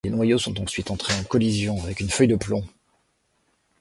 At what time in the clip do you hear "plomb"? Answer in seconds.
2.35-2.65